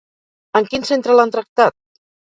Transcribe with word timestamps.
En 0.61 0.69
quin 0.71 0.89
centre 0.93 1.19
l'han 1.21 1.37
tractat? 1.39 1.81